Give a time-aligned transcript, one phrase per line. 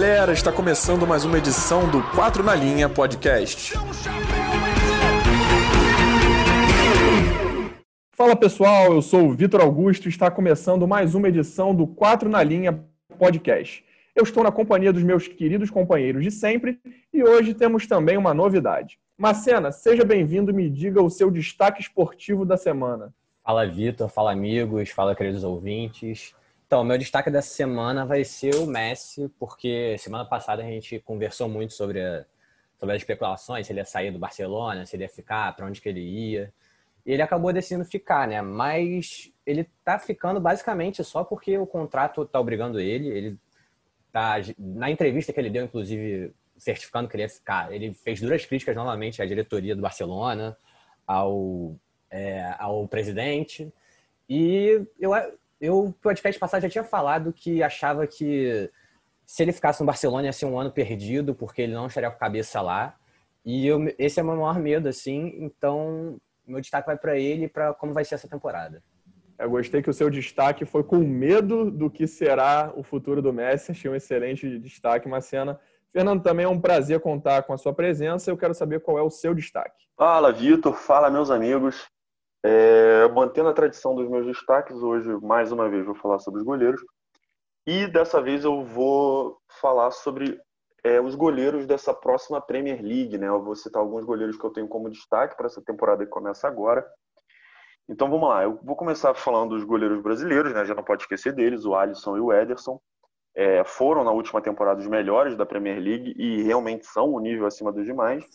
[0.00, 3.72] galera, está começando mais uma edição do 4 na Linha Podcast.
[8.12, 12.28] Fala pessoal, eu sou o Vitor Augusto e está começando mais uma edição do 4
[12.28, 12.80] na Linha
[13.18, 13.84] Podcast.
[14.14, 16.78] Eu estou na companhia dos meus queridos companheiros de sempre
[17.12, 19.00] e hoje temos também uma novidade.
[19.18, 23.12] Macena, seja bem-vindo e me diga o seu destaque esportivo da semana.
[23.42, 26.36] Fala Vitor, fala amigos, fala queridos ouvintes.
[26.68, 31.48] Então, meu destaque dessa semana vai ser o Messi, porque semana passada a gente conversou
[31.48, 31.98] muito sobre,
[32.78, 35.80] sobre as especulações, se ele ia sair do Barcelona, se ele ia ficar, para onde
[35.80, 36.52] que ele ia.
[37.06, 38.42] E ele acabou decidindo ficar, né?
[38.42, 43.08] Mas ele tá ficando basicamente só porque o contrato tá obrigando ele.
[43.08, 43.38] Ele
[44.12, 48.44] tá na entrevista que ele deu, inclusive certificando que ele ia ficar, ele fez duras
[48.44, 50.54] críticas novamente à diretoria do Barcelona,
[51.06, 51.74] ao,
[52.10, 53.72] é, ao presidente.
[54.28, 55.14] E eu
[55.60, 58.70] eu, no podcast passado, já tinha falado que achava que
[59.26, 62.16] se ele ficasse no Barcelona ia ser um ano perdido, porque ele não estaria com
[62.16, 62.96] a cabeça lá.
[63.44, 65.34] E eu, esse é o meu maior medo, assim.
[65.38, 68.82] Então, meu destaque vai para ele e para como vai ser essa temporada.
[69.38, 73.32] Eu gostei que o seu destaque foi com medo do que será o futuro do
[73.32, 73.70] Messi.
[73.70, 75.60] Achei um excelente destaque, Marcena.
[75.92, 78.30] Fernando, também é um prazer contar com a sua presença.
[78.30, 79.86] Eu quero saber qual é o seu destaque.
[79.96, 80.74] Fala, Vitor.
[80.74, 81.86] Fala, meus amigos.
[82.50, 86.46] É, mantendo a tradição dos meus destaques, hoje, mais uma vez, vou falar sobre os
[86.46, 86.80] goleiros.
[87.66, 90.40] E dessa vez eu vou falar sobre
[90.82, 93.18] é, os goleiros dessa próxima Premier League.
[93.18, 93.28] Né?
[93.28, 96.48] Eu vou citar alguns goleiros que eu tenho como destaque para essa temporada que começa
[96.48, 96.86] agora.
[97.86, 100.64] Então vamos lá, eu vou começar falando dos goleiros brasileiros, né?
[100.64, 102.80] já não pode esquecer deles, o Alisson e o Ederson.
[103.34, 107.46] É, foram na última temporada os melhores da Premier League e realmente são um nível
[107.46, 108.26] acima dos demais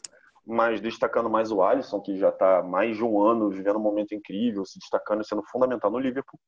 [0.45, 4.13] mas destacando mais o Alisson, que já está mais de um ano vivendo um momento
[4.13, 6.39] incrível, se destacando e sendo fundamental no Liverpool.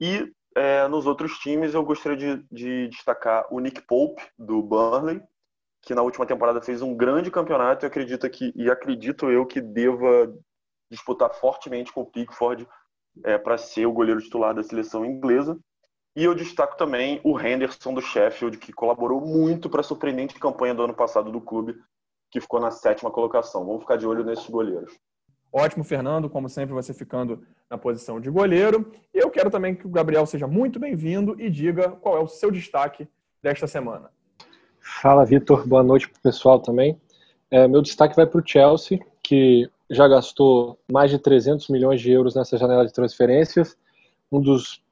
[0.00, 5.22] E é, nos outros times eu gostaria de, de, destacar o Nick Pope, do Burnley,
[5.82, 9.60] que na última temporada fez um grande campeonato e acredito, que, e acredito eu que
[9.60, 10.32] deva
[10.90, 12.66] disputar fortemente com o Pickford
[13.24, 15.58] é, para ser o goleiro titular da seleção inglesa.
[16.16, 20.74] E eu destaco também o Henderson do Sheffield, que colaborou muito para a surpreendente campanha
[20.74, 21.76] do ano passado do clube,
[22.34, 23.64] que ficou na sétima colocação.
[23.64, 24.92] Vamos ficar de olho nesses goleiros.
[25.52, 26.28] Ótimo, Fernando.
[26.28, 28.90] Como sempre, você ficando na posição de goleiro.
[29.14, 32.26] E eu quero também que o Gabriel seja muito bem-vindo e diga qual é o
[32.26, 33.06] seu destaque
[33.40, 34.10] desta semana.
[34.80, 35.64] Fala, Vitor.
[35.64, 37.00] Boa noite para o pessoal também.
[37.52, 42.10] É, meu destaque vai para o Chelsea, que já gastou mais de 300 milhões de
[42.10, 43.76] euros nessa janela de transferências.
[44.32, 44.82] Um dos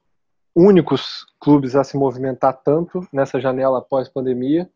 [0.55, 4.69] únicos clubes a se movimentar tanto nessa janela após pandemia.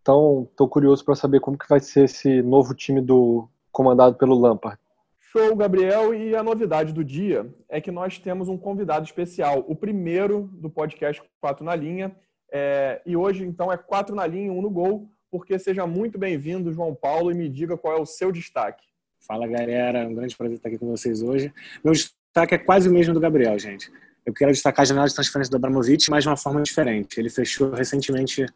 [0.00, 4.38] Então, estou curioso para saber como que vai ser esse novo time do comandado pelo
[4.38, 4.78] Lampard.
[5.20, 6.14] Show, Gabriel.
[6.14, 10.70] E a novidade do dia é que nós temos um convidado especial, o primeiro do
[10.70, 12.16] podcast Quatro na Linha.
[12.50, 16.72] É, e hoje, então, é quatro na linha, um no gol, porque seja muito bem-vindo,
[16.72, 18.84] João Paulo, e me diga qual é o seu destaque.
[19.26, 19.98] Fala, galera.
[19.98, 21.52] É um grande prazer estar aqui com vocês hoje.
[21.84, 23.92] Meu destaque é quase o mesmo do Gabriel, gente.
[24.24, 27.18] Eu quero destacar a janela de transferência do Abramovich, mas de uma forma diferente.
[27.18, 28.46] Ele fechou recentemente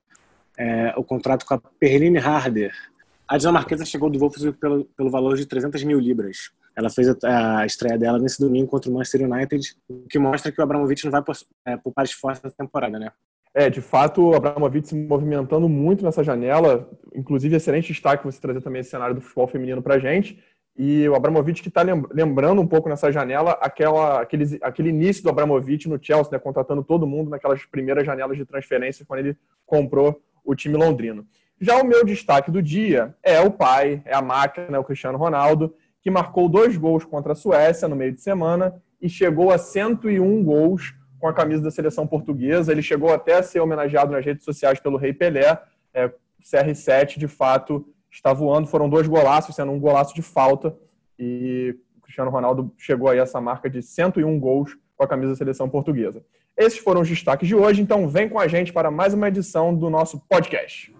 [0.58, 2.72] é, o contrato com a Perline Harder.
[3.26, 6.50] A dinamarquesa chegou do Wolfsburg pelo, pelo valor de 300 mil libras.
[6.76, 10.50] Ela fez a, a, estreia dela nesse domingo contra o Manchester United, o que mostra
[10.50, 11.22] que o Abramovich não vai
[11.66, 13.10] é, poupar esforço nessa temporada, né?
[13.54, 18.62] É, de fato, o Abramovich se movimentando muito nessa janela, inclusive excelente destaque você trazer
[18.62, 20.42] também esse cenário do futebol feminino para gente.
[20.74, 25.28] E o Abramovich que está lembrando um pouco nessa janela aquela, aquele, aquele início do
[25.28, 29.36] Abramovich no Chelsea, né, contratando todo mundo naquelas primeiras janelas de transferência, quando ele
[29.66, 31.26] comprou o time londrino.
[31.60, 35.16] Já o meu destaque do dia é o pai, é a máquina, é o Cristiano
[35.16, 39.58] Ronaldo, que marcou dois gols contra a Suécia no meio de semana e chegou a
[39.58, 42.72] 101 gols com a camisa da seleção portuguesa.
[42.72, 45.56] Ele chegou até a ser homenageado nas redes sociais pelo Rei Pelé.
[45.94, 46.12] É,
[46.42, 48.66] CR7, de fato, está voando.
[48.66, 50.76] Foram dois golaços, sendo um golaço de falta.
[51.16, 55.30] E o Cristiano Ronaldo chegou aí a essa marca de 101 gols com a camisa
[55.30, 56.24] da seleção portuguesa.
[56.56, 59.74] Esses foram os destaques de hoje, então vem com a gente para mais uma edição
[59.74, 60.94] do nosso podcast.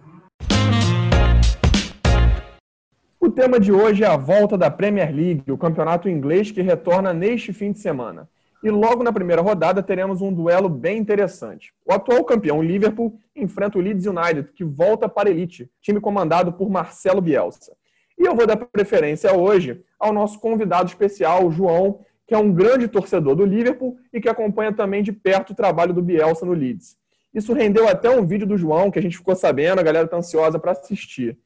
[3.21, 7.13] O tema de hoje é a volta da Premier League, o campeonato inglês que retorna
[7.13, 8.29] neste fim de semana.
[8.65, 11.73] E logo na primeira rodada teremos um duelo bem interessante.
[11.85, 16.53] O atual campeão Liverpool enfrenta o Leeds United, que volta para a elite, time comandado
[16.53, 17.73] por Marcelo Bielsa.
[18.19, 22.01] E eu vou dar preferência hoje ao nosso convidado especial, João,
[22.32, 25.93] que é um grande torcedor do Liverpool e que acompanha também de perto o trabalho
[25.93, 26.96] do Bielsa no Leeds.
[27.34, 30.17] Isso rendeu até um vídeo do João, que a gente ficou sabendo, a galera está
[30.17, 31.37] ansiosa para assistir.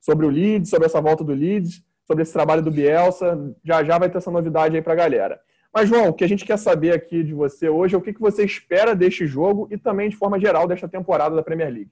[0.00, 3.54] Sobre o Leeds, sobre essa volta do Leeds, sobre esse trabalho do Bielsa.
[3.62, 5.40] Já já vai ter essa novidade aí para a galera.
[5.72, 8.12] Mas, João, o que a gente quer saber aqui de você hoje é o que
[8.18, 11.90] você espera deste jogo e também, de forma geral, desta temporada da Premier League.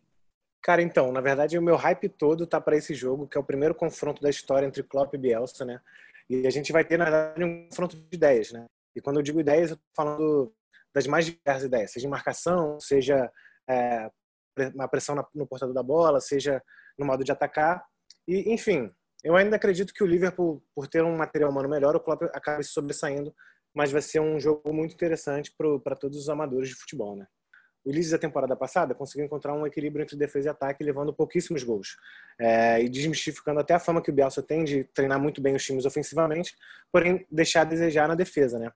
[0.60, 3.44] Cara, então, na verdade, o meu hype todo tá para esse jogo, que é o
[3.44, 5.80] primeiro confronto da história entre Klopp e Bielsa, né?
[6.30, 8.64] E a gente vai ter, na verdade, um confronto de ideias, né?
[8.94, 10.54] E quando eu digo ideias, eu tô falando
[10.94, 13.28] das mais diversas ideias, seja em marcação, seja
[13.68, 14.08] é,
[14.74, 16.62] uma pressão no portador da bola, seja
[16.96, 17.84] no modo de atacar.
[18.28, 18.92] E, enfim,
[19.24, 22.62] eu ainda acredito que o Liverpool, por ter um material humano melhor, o Klopp acaba
[22.62, 23.34] se sobressaindo,
[23.74, 25.52] mas vai ser um jogo muito interessante
[25.84, 27.26] para todos os amadores de futebol, né?
[27.84, 31.96] O da temporada passada conseguiu encontrar um equilíbrio entre defesa e ataque, levando pouquíssimos gols.
[32.38, 35.64] É, e desmistificando até a fama que o Bielsa tem de treinar muito bem os
[35.64, 36.54] times ofensivamente,
[36.92, 38.58] porém deixar a desejar na defesa.
[38.58, 38.70] Né?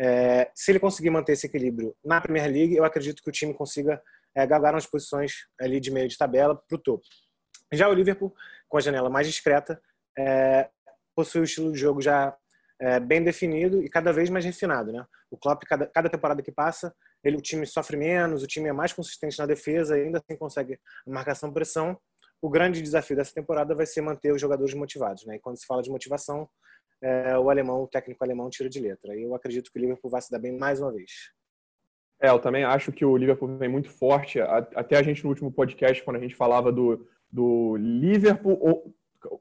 [0.00, 3.52] É, se ele conseguir manter esse equilíbrio na Premier League, eu acredito que o time
[3.52, 4.02] consiga
[4.34, 7.04] é, galgar umas posições ali de meio de tabela para o topo.
[7.72, 8.34] Já o Liverpool,
[8.68, 9.80] com a janela mais discreta,
[10.18, 10.68] é,
[11.14, 12.34] possui o estilo de jogo já
[12.80, 14.92] é, bem definido e cada vez mais refinado.
[14.92, 15.04] Né?
[15.30, 16.94] O Klopp, cada, cada temporada que passa,
[17.26, 20.78] ele, o time sofre menos, o time é mais consistente na defesa, ainda assim consegue
[21.06, 21.98] marcação pressão.
[22.40, 25.24] O grande desafio dessa temporada vai ser manter os jogadores motivados.
[25.26, 25.36] Né?
[25.36, 26.48] E quando se fala de motivação,
[27.02, 29.16] é, o alemão, o técnico alemão tira de letra.
[29.16, 31.10] E eu acredito que o Liverpool vai se dar bem mais uma vez.
[32.20, 34.40] É, eu também acho que o Liverpool vem muito forte.
[34.40, 38.94] Até a gente no último podcast, quando a gente falava do, do Liverpool,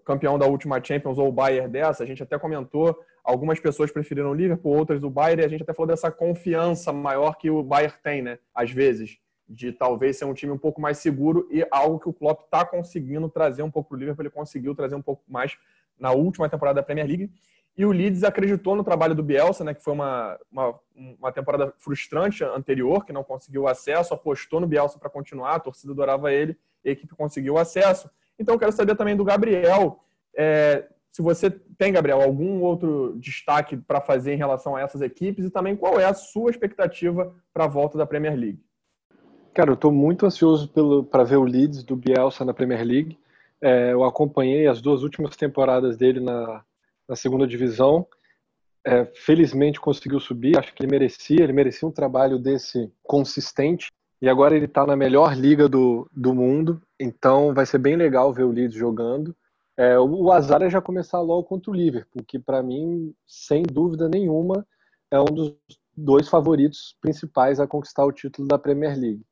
[0.05, 4.29] campeão da última Champions, ou o Bayern dessa, a gente até comentou Algumas pessoas preferiram
[4.29, 7.63] o Liverpool, outras o Bayern, e a gente até falou dessa confiança maior que o
[7.63, 8.37] Bayern tem, né?
[8.53, 9.17] Às vezes,
[9.49, 12.63] de talvez ser um time um pouco mais seguro e algo que o Klopp está
[12.63, 15.57] conseguindo trazer um pouco para o Liverpool, ele conseguiu trazer um pouco mais
[15.99, 17.31] na última temporada da Premier League.
[17.75, 21.73] E o Leeds acreditou no trabalho do Bielsa, né, que foi uma, uma, uma temporada
[21.77, 26.57] frustrante anterior, que não conseguiu acesso, apostou no Bielsa para continuar, a torcida adorava ele,
[26.85, 28.09] a equipe conseguiu acesso.
[28.39, 29.99] Então, quero saber também do Gabriel,
[30.33, 35.45] é, se você tem, Gabriel, algum outro destaque para fazer em relação a essas equipes
[35.45, 38.59] e também qual é a sua expectativa para a volta da Premier League.
[39.53, 40.69] Cara, eu estou muito ansioso
[41.09, 43.17] para ver o Leeds do Bielsa na Premier League.
[43.61, 46.61] É, eu acompanhei as duas últimas temporadas dele na,
[47.07, 48.05] na segunda divisão.
[48.85, 53.87] É, felizmente conseguiu subir, acho que ele merecia, ele merecia um trabalho desse consistente.
[54.21, 58.33] E agora ele está na melhor liga do, do mundo, então vai ser bem legal
[58.33, 59.33] ver o Leeds jogando.
[59.77, 64.07] É, o azar é já começar logo contra o Liverpool, que para mim, sem dúvida
[64.07, 64.65] nenhuma,
[65.11, 65.55] é um dos
[65.95, 69.25] dois favoritos principais a conquistar o título da Premier League.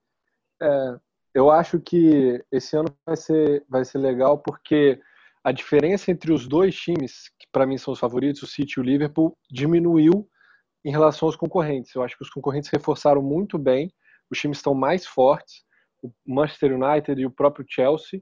[0.62, 1.00] É,
[1.34, 5.00] eu acho que esse ano vai ser, vai ser legal porque
[5.44, 8.80] a diferença entre os dois times, que para mim são os favoritos, o City e
[8.82, 10.30] o Liverpool, diminuiu
[10.86, 11.96] em relação aos concorrentes.
[11.96, 13.94] Eu acho que os concorrentes reforçaram muito bem,
[14.30, 15.64] os times estão mais fortes,
[16.02, 18.22] o Manchester United e o próprio Chelsea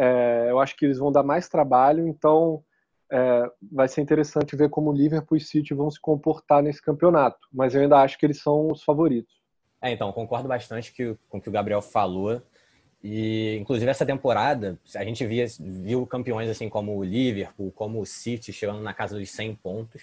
[0.00, 2.64] é, eu acho que eles vão dar mais trabalho, então
[3.12, 7.38] é, vai ser interessante ver como Liverpool e City vão se comportar nesse campeonato.
[7.52, 9.34] Mas eu ainda acho que eles são os favoritos.
[9.82, 12.40] É, então, concordo bastante que, com o que o Gabriel falou.
[13.04, 18.06] E, inclusive, essa temporada, a gente via, viu campeões assim como o Liverpool, como o
[18.06, 20.02] City, chegando na casa dos 100 pontos.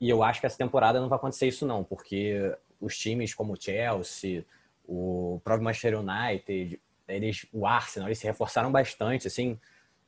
[0.00, 3.52] E eu acho que essa temporada não vai acontecer isso, não, porque os times como
[3.52, 4.46] o Chelsea,
[4.86, 9.58] o próprio Manchester United, eles, o Arsenal, eles se reforçaram bastante, assim,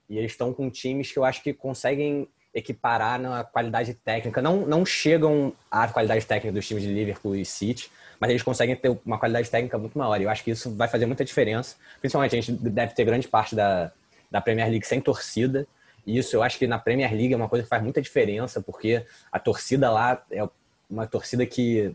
[0.08, 4.42] e eles estão com times que eu acho que conseguem equiparar na qualidade técnica.
[4.42, 8.74] Não, não chegam à qualidade técnica dos times de Liverpool e City, mas eles conseguem
[8.74, 10.20] ter uma qualidade técnica muito maior.
[10.20, 11.76] E eu acho que isso vai fazer muita diferença.
[12.00, 13.92] Principalmente, a gente deve ter grande parte da,
[14.30, 15.66] da Premier League sem torcida.
[16.06, 18.60] E isso eu acho que na Premier League é uma coisa que faz muita diferença,
[18.60, 20.46] porque a torcida lá é
[20.88, 21.94] uma torcida que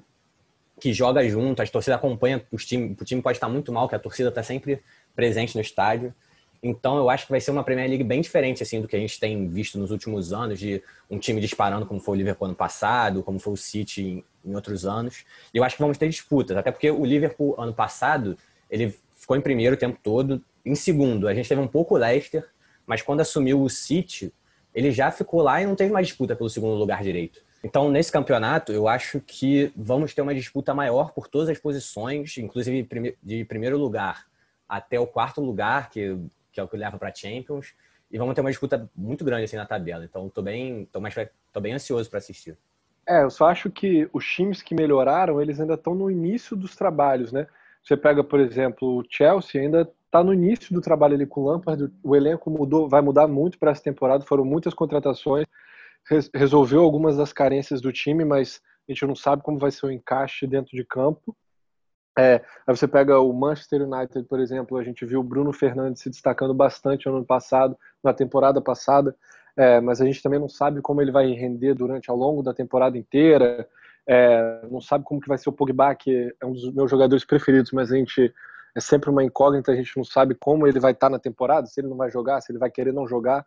[0.80, 3.96] que joga junto, a torcida acompanha os times, o time pode estar muito mal, que
[3.96, 4.82] a torcida está sempre
[5.16, 6.14] presente no estádio.
[6.62, 9.00] Então eu acho que vai ser uma Premier League bem diferente assim do que a
[9.00, 12.56] gente tem visto nos últimos anos de um time disparando como foi o Liverpool ano
[12.56, 15.24] passado, como foi o City em, em outros anos.
[15.54, 18.38] E eu acho que vamos ter disputas, até porque o Liverpool ano passado,
[18.70, 21.98] ele ficou em primeiro o tempo todo, em segundo, a gente teve um pouco o
[21.98, 22.48] Leicester,
[22.88, 24.34] mas quando assumiu o City,
[24.74, 27.42] ele já ficou lá e não teve mais disputa pelo segundo lugar direito.
[27.66, 32.38] Então, nesse campeonato, eu acho que vamos ter uma disputa maior por todas as posições,
[32.38, 32.88] inclusive
[33.24, 34.28] de primeiro lugar
[34.70, 36.16] até o quarto lugar, que,
[36.52, 37.74] que é o que leva para Champions,
[38.12, 40.06] e vamos ter uma disputa muito grande assim na tabela.
[40.06, 41.16] Então, estou bem, tô mais,
[41.52, 42.56] tô bem ansioso para assistir.
[43.04, 46.76] É, eu só acho que os times que melhoraram, eles ainda estão no início dos
[46.76, 47.48] trabalhos, né?
[47.84, 51.48] Você pega, por exemplo, o Chelsea ainda está no início do trabalho ali com o
[51.50, 55.48] Lampard, o elenco mudou, vai mudar muito para essa temporada, foram muitas contratações,
[56.34, 59.92] resolveu algumas das carências do time, mas a gente não sabe como vai ser o
[59.92, 61.36] encaixe dentro de campo.
[62.18, 62.36] É,
[62.66, 66.10] aí você pega o Manchester United, por exemplo, a gente viu o Bruno Fernandes se
[66.10, 69.16] destacando bastante no ano passado, na temporada passada,
[69.58, 72.54] é, mas a gente também não sabe como ele vai render durante ao longo da
[72.54, 73.68] temporada inteira,
[74.08, 77.26] é, não sabe como que vai ser o Pogba, que é um dos meus jogadores
[77.26, 78.34] preferidos, mas a gente
[78.76, 81.82] é sempre uma incógnita, a gente não sabe como ele vai estar na temporada, se
[81.82, 83.46] ele não vai jogar, se ele vai querer não jogar,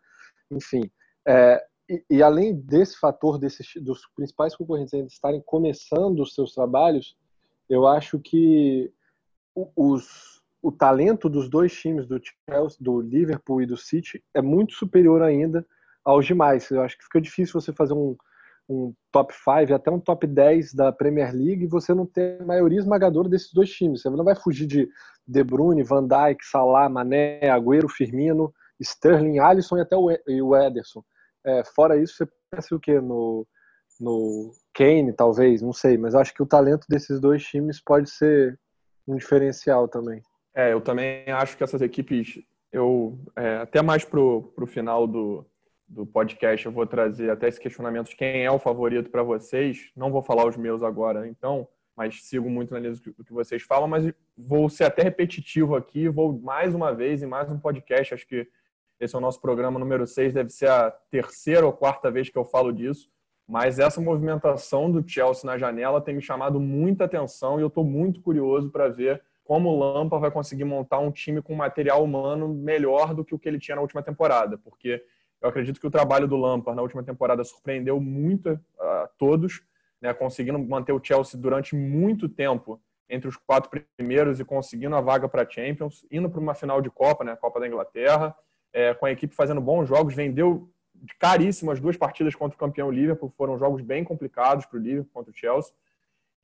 [0.50, 0.90] enfim.
[1.26, 1.62] É,
[2.10, 7.16] e, além desse fator desses, dos principais concorrentes ainda estarem começando os seus trabalhos,
[7.68, 8.92] eu acho que
[9.74, 14.74] os, o talento dos dois times, do Chelsea, do Liverpool e do City, é muito
[14.74, 15.66] superior ainda
[16.04, 16.70] aos demais.
[16.70, 18.16] Eu acho que fica difícil você fazer um,
[18.68, 22.44] um top 5, até um top 10 da Premier League, e você não ter a
[22.44, 24.02] maioria esmagadora desses dois times.
[24.02, 24.88] Você não vai fugir de
[25.26, 31.02] De Bruyne, Van Dijk, Salah, Mané, Agüero, Firmino, Sterling, Alisson e até o Ederson.
[31.48, 33.00] É, fora isso, você pensa o quê?
[33.00, 33.46] No,
[33.98, 38.60] no Kane, talvez, não sei, mas acho que o talento desses dois times pode ser
[39.06, 40.20] um diferencial também.
[40.54, 45.46] É, eu também acho que essas equipes, eu é, até mais pro, pro final do,
[45.88, 49.90] do podcast eu vou trazer até esse questionamento de quem é o favorito para vocês.
[49.96, 53.62] Não vou falar os meus agora, então, mas sigo muito na linha do que vocês
[53.62, 58.12] falam, mas vou ser até repetitivo aqui, vou mais uma vez em mais um podcast,
[58.12, 58.46] acho que
[59.00, 62.38] esse é o nosso programa número 6, deve ser a terceira ou quarta vez que
[62.38, 63.08] eu falo disso.
[63.46, 67.84] Mas essa movimentação do Chelsea na janela tem me chamado muita atenção e eu estou
[67.84, 72.48] muito curioso para ver como o Lampa vai conseguir montar um time com material humano
[72.48, 75.02] melhor do que o que ele tinha na última temporada, porque
[75.40, 79.62] eu acredito que o trabalho do Lampard na última temporada surpreendeu muito a todos,
[80.02, 82.78] né, conseguindo manter o Chelsea durante muito tempo
[83.08, 86.82] entre os quatro primeiros e conseguindo a vaga para a Champions, indo para uma final
[86.82, 88.36] de Copa, né, Copa da Inglaterra,
[88.72, 90.70] é, com a equipe fazendo bons jogos, vendeu
[91.18, 95.12] caríssimo as duas partidas contra o campeão Liverpool, foram jogos bem complicados para o Liverpool
[95.12, 95.72] contra o Chelsea.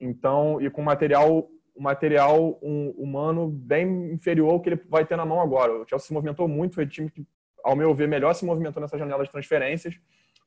[0.01, 5.27] Então, e com material material um, humano bem inferior ao que ele vai ter na
[5.27, 5.73] mão agora.
[5.73, 7.27] O Chelsea se movimentou muito, foi o time que,
[7.65, 9.99] ao meu ver, melhor se movimentou nessa janela de transferências.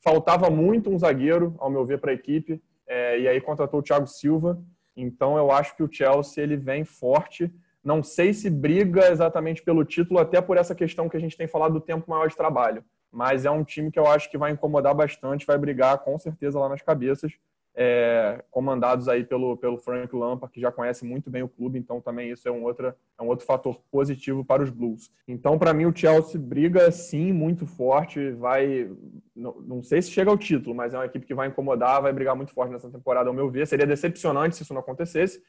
[0.01, 3.83] Faltava muito um zagueiro, ao meu ver, para a equipe, é, e aí contratou o
[3.83, 4.61] Thiago Silva.
[4.95, 7.53] Então, eu acho que o Chelsea ele vem forte
[7.87, 11.47] não sei se briga exatamente pelo título, até por essa questão que a gente tem
[11.47, 12.83] falado do tempo maior de trabalho.
[13.09, 16.59] Mas é um time que eu acho que vai incomodar bastante, vai brigar com certeza
[16.59, 17.31] lá nas cabeças
[17.79, 22.01] é, comandados aí pelo, pelo Frank Lampard, que já conhece muito bem o clube, então
[22.01, 25.09] também isso é um, outro é um outro fator positivo para os Blues.
[25.25, 28.91] Então, para mim, o Chelsea briga sim muito forte, vai.
[29.33, 32.11] Não, não, sei se chega ao título, mas é uma equipe que vai incomodar, vai
[32.11, 33.65] brigar muito forte nessa temporada, ao meu ver.
[33.65, 35.41] Seria decepcionante se isso não acontecesse.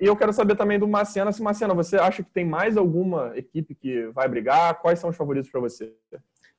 [0.00, 3.32] E eu quero saber também do Macena, se Macena, você acha que tem mais alguma
[3.36, 4.80] equipe que vai brigar?
[4.80, 5.92] Quais são os favoritos para você?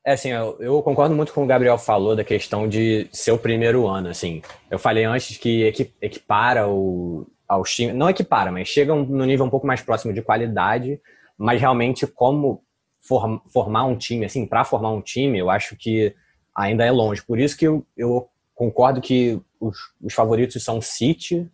[0.06, 3.38] É assim, eu, eu, concordo muito com o Gabriel falou da questão de ser o
[3.38, 4.08] primeiro ano.
[4.08, 5.64] Assim, eu falei antes que
[6.02, 10.22] equipara o, aos times, não equipara, mas chega no nível um pouco mais próximo de
[10.22, 11.02] qualidade.
[11.38, 12.64] Mas realmente, como
[13.02, 16.16] form, formar um time, assim, para formar um time, eu acho que
[16.56, 17.22] ainda é longe.
[17.26, 21.52] Por isso que eu, eu concordo que os, os favoritos são City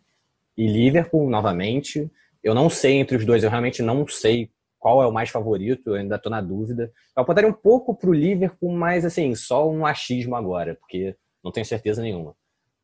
[0.61, 2.07] e Liverpool novamente.
[2.43, 5.89] Eu não sei entre os dois, eu realmente não sei qual é o mais favorito,
[5.89, 6.91] eu ainda estou na dúvida.
[7.17, 11.51] Eu apontaria um pouco para o Liverpool, mas assim, só um achismo agora, porque não
[11.51, 12.35] tenho certeza nenhuma.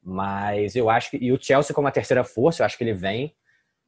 [0.02, 1.18] Mas eu acho que.
[1.18, 3.36] E o Chelsea, como a terceira força, eu acho que ele vem,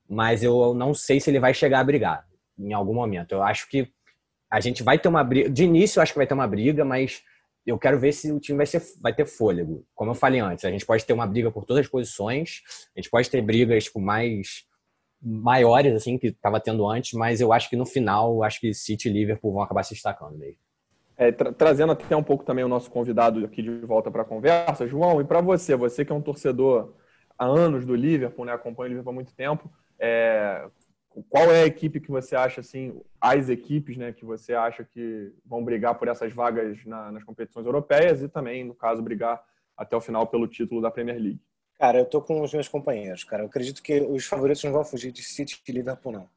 [0.08, 2.26] mas eu não sei se ele vai chegar a brigar
[2.60, 3.32] em algum momento.
[3.32, 3.92] Eu acho que
[4.52, 5.50] a gente vai ter uma briga.
[5.50, 7.24] De início, eu acho que vai ter uma briga, mas
[7.70, 9.86] eu quero ver se o time vai, ser, vai ter fôlego.
[9.94, 12.62] Como eu falei antes, a gente pode ter uma briga por todas as posições,
[12.96, 14.66] a gente pode ter brigas tipo, mais
[15.22, 19.10] maiores, assim, que estava tendo antes, mas eu acho que no final, acho que City
[19.10, 20.58] e Liverpool vão acabar se destacando mesmo.
[21.18, 24.26] É, tra trazendo até um pouco também o nosso convidado aqui de volta para a
[24.26, 26.96] conversa, João, e para você, você que é um torcedor
[27.38, 30.66] há anos do Liverpool, né, acompanha o Liverpool há muito tempo, é,
[31.30, 35.34] qual é a equipe que você acha, assim, as equipes, né, que você acha que
[35.46, 39.44] vão brigar por essas vagas na, nas competições europeias e também, no caso, brigar
[39.76, 41.42] até o final pelo título da Premier League?
[41.80, 43.44] Cara, eu tô com os meus companheiros, cara.
[43.44, 46.30] Eu acredito que os favoritos não vão fugir de City e Liverpool, não.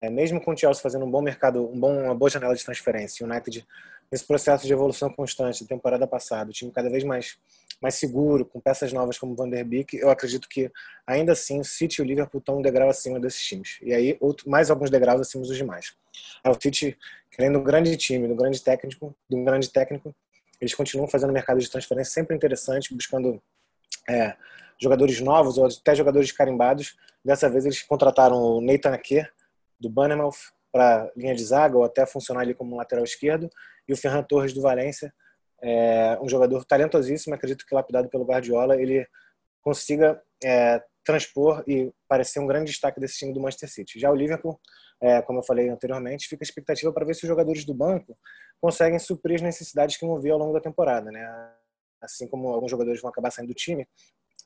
[0.00, 2.62] É, mesmo com o Chelsea fazendo um bom mercado, um bom, uma boa janela de
[2.62, 3.66] transferência, o United
[4.10, 7.38] nesse processo de evolução constante da temporada passada, o time cada vez mais
[7.80, 10.70] mais seguro, com peças novas como Van der Beek, eu acredito que
[11.06, 13.78] ainda assim o City e o Liverpool estão um degrau acima desses times.
[13.82, 15.94] E aí outro, mais alguns degraus acima dos demais.
[16.42, 16.96] É, o City,
[17.30, 20.14] querendo um grande time, um grande técnico, de um grande técnico,
[20.60, 23.42] eles continuam fazendo mercado de transferência sempre interessante, buscando
[24.08, 24.34] é,
[24.78, 26.96] jogadores novos ou até jogadores carimbados.
[27.24, 29.26] Dessa vez eles contrataram o Nathan Ake,
[29.78, 33.48] do Bannermouth, para linha de zaga ou até funcionar ali como lateral esquerdo,
[33.88, 35.10] e o Ferran Torres do Valência,
[35.62, 39.06] é, um jogador talentosíssimo, acredito que lapidado pelo Guardiola, ele
[39.62, 43.98] consiga é, transpor e parecer um grande destaque desse time do Manchester City.
[43.98, 44.60] Já o Liverpool,
[45.00, 48.14] é, como eu falei anteriormente, fica a expectativa para ver se os jogadores do banco
[48.60, 51.26] conseguem suprir as necessidades que vão ver ao longo da temporada, né?
[52.02, 53.88] Assim como alguns jogadores vão acabar saindo do time,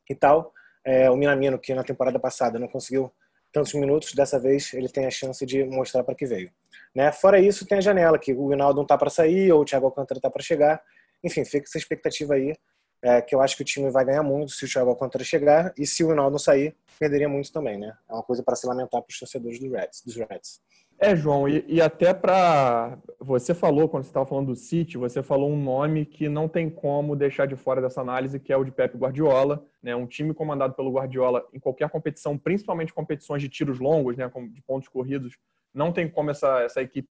[0.09, 0.53] e tal.
[0.85, 3.13] É, o Minamino, que na temporada passada não conseguiu
[3.53, 6.51] tantos minutos, dessa vez ele tem a chance de mostrar para que veio.
[6.95, 7.11] Né?
[7.13, 9.87] Fora isso, tem a janela, que o Hinaldo não está para sair, ou o Thiago
[9.87, 10.83] Alcântara está para chegar.
[11.23, 12.55] Enfim, fica essa expectativa aí,
[13.03, 15.73] é, que eu acho que o time vai ganhar muito se o Thiago Alcântara chegar,
[15.77, 17.79] e se o Hinaldo não sair, perderia muito também.
[17.79, 17.97] Né?
[18.09, 20.61] É uma coisa para se lamentar para os torcedores do Reds, dos Reds.
[21.03, 22.99] É, João, e, e até para.
[23.19, 26.69] Você falou, quando você estava falando do City, você falou um nome que não tem
[26.69, 29.65] como deixar de fora dessa análise, que é o de Pep Guardiola.
[29.83, 29.97] Né?
[29.97, 34.31] Um time comandado pelo Guardiola em qualquer competição, principalmente competições de tiros longos, né?
[34.53, 35.39] de pontos corridos,
[35.73, 37.09] não tem como essa, essa equipe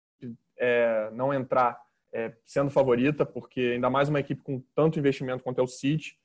[0.57, 1.82] é, não entrar
[2.13, 6.17] é, sendo favorita, porque ainda mais uma equipe com tanto investimento quanto é o City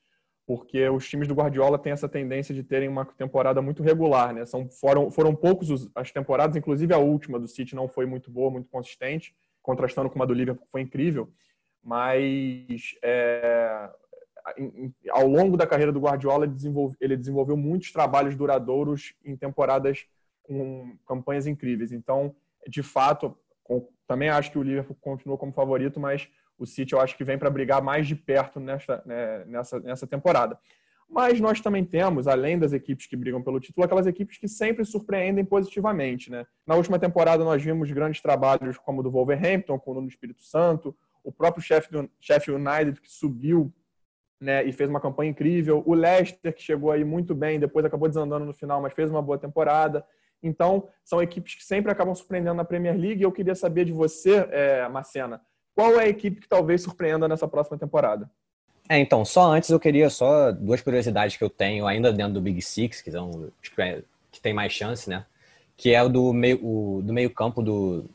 [0.48, 4.46] porque os times do Guardiola têm essa tendência de terem uma temporada muito regular, né?
[4.46, 8.30] São, foram, foram poucos os, as temporadas, inclusive a última do City não foi muito
[8.30, 11.30] boa, muito consistente, contrastando com uma do Liverpool foi incrível,
[11.84, 13.90] mas é,
[14.56, 19.36] em, ao longo da carreira do Guardiola ele, desenvolve, ele desenvolveu muitos trabalhos duradouros em
[19.36, 20.06] temporadas
[20.42, 21.92] com campanhas incríveis.
[21.92, 22.34] Então,
[22.66, 23.36] de fato,
[24.06, 27.38] também acho que o Liverpool continua como favorito, mas o City eu acho que vem
[27.38, 30.58] para brigar mais de perto nessa, né, nessa, nessa temporada.
[31.08, 34.84] Mas nós também temos, além das equipes que brigam pelo título, aquelas equipes que sempre
[34.84, 36.30] surpreendem positivamente.
[36.30, 36.46] Né?
[36.66, 40.42] Na última temporada nós vimos grandes trabalhos como o do Wolverhampton, com o Nuno Espírito
[40.42, 40.94] Santo,
[41.24, 42.10] o próprio Sheffield
[42.50, 43.72] United que subiu
[44.40, 48.08] né, e fez uma campanha incrível, o Leicester que chegou aí muito bem, depois acabou
[48.08, 50.04] desandando no final, mas fez uma boa temporada.
[50.42, 53.22] Então, são equipes que sempre acabam surpreendendo na Premier League.
[53.22, 55.40] Eu queria saber de você, é, Marcena,
[55.74, 58.30] qual é a equipe que talvez surpreenda nessa próxima temporada?
[58.88, 62.40] É, então, só antes eu queria só duas curiosidades que eu tenho ainda dentro do
[62.40, 63.50] Big Six, que, são,
[64.32, 65.24] que tem mais chance, né?
[65.76, 68.06] Que é o do meio, o, do meio campo do,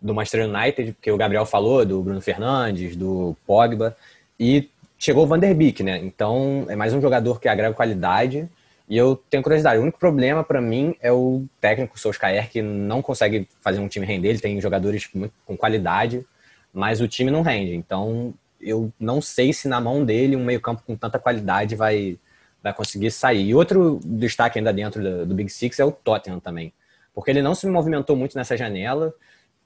[0.00, 3.96] do Manchester United, que o Gabriel falou, do Bruno Fernandes, do Pogba,
[4.40, 5.98] e chegou o Van der Beek, né?
[5.98, 8.48] Então, é mais um jogador que agrega qualidade,
[8.92, 9.78] e eu tenho curiosidade.
[9.78, 14.04] O único problema para mim é o técnico Solskjaer, que não consegue fazer um time
[14.04, 15.10] render, ele tem jogadores
[15.46, 16.26] com qualidade,
[16.74, 17.74] mas o time não rende.
[17.74, 22.18] Então, eu não sei se na mão dele um meio-campo com tanta qualidade vai,
[22.62, 23.46] vai conseguir sair.
[23.46, 26.70] E outro destaque ainda dentro do, do, Big Six é o Tottenham também,
[27.14, 29.14] porque ele não se movimentou muito nessa janela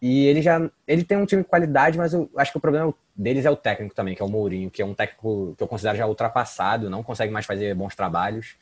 [0.00, 2.94] e ele já ele tem um time de qualidade, mas eu acho que o problema
[3.16, 5.66] deles é o técnico também, que é o Mourinho, que é um técnico que eu
[5.66, 8.54] considero já ultrapassado, não consegue mais fazer bons trabalhos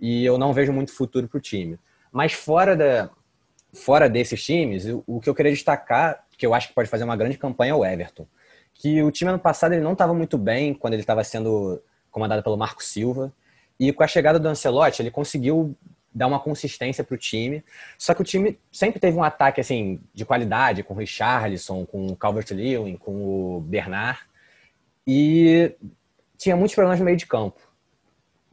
[0.00, 1.78] e eu não vejo muito futuro para o time.
[2.12, 3.10] Mas fora da
[3.74, 7.16] fora desses times, o, que eu queria destacar que eu acho que pode fazer uma
[7.16, 8.26] grande campanha é o Everton.
[8.72, 12.42] Que o time ano passado ele não estava muito bem quando ele estava sendo comandado
[12.42, 13.32] pelo Marco Silva.
[13.78, 15.76] E com a chegada do Ancelotti, ele conseguiu
[16.14, 17.64] dar uma consistência para o time.
[17.98, 22.06] Só que o time sempre teve um ataque assim de qualidade, com o Richarlison, com
[22.06, 24.20] o Calvert-Lewin, com o Bernard.
[25.06, 25.74] E
[26.38, 27.60] tinha muitos problemas no meio de campo.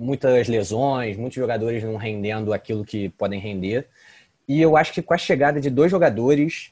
[0.02, 3.88] Muitas lesões, muitos jogadores não rendendo aquilo que podem render.
[4.48, 6.72] E eu acho que com a chegada de dois jogadores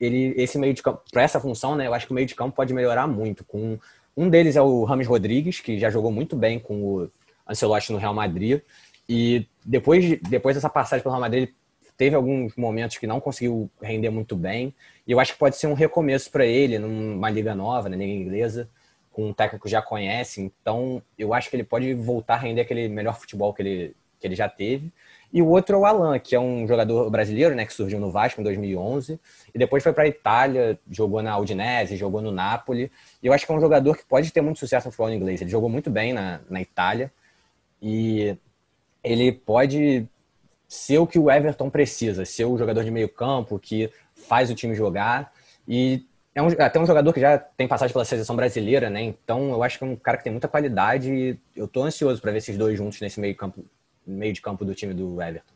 [0.00, 2.34] ele, esse meio de campo, para essa função, né, eu acho que o meio de
[2.34, 3.44] campo pode melhorar muito.
[3.44, 3.78] Com
[4.16, 7.10] um deles é o Rames Rodrigues, que já jogou muito bem com o
[7.48, 8.60] Ancelotti no Real Madrid.
[9.08, 11.54] E depois, depois dessa passagem pelo Real Madrid, ele
[11.96, 14.74] teve alguns momentos que não conseguiu render muito bem.
[15.06, 18.12] E eu acho que pode ser um recomeço para ele numa liga nova, na liga
[18.12, 18.68] inglesa,
[19.16, 20.42] com um técnico que já conhece.
[20.42, 24.26] Então, eu acho que ele pode voltar a render aquele melhor futebol que ele, que
[24.26, 24.92] ele já teve.
[25.32, 28.10] E o outro é o Alan, que é um jogador brasileiro, né, que surgiu no
[28.10, 29.18] Vasco em 2011
[29.54, 32.92] e depois foi para a Itália, jogou na Udinese, jogou no Napoli.
[33.22, 35.40] E eu acho que é um jogador que pode ter muito sucesso no futebol inglês.
[35.40, 37.10] Ele jogou muito bem na, na Itália
[37.80, 38.36] e
[39.02, 40.06] ele pode
[40.68, 44.54] ser o que o Everton precisa, ser o jogador de meio campo que faz o
[44.54, 45.32] time jogar
[45.66, 46.04] e
[46.36, 49.00] é um, até um jogador que já tem passagem pela seleção brasileira, né?
[49.00, 52.20] Então eu acho que é um cara que tem muita qualidade e eu tô ansioso
[52.20, 53.64] para ver esses dois juntos nesse meio campo
[54.06, 55.54] meio de campo do time do Everton.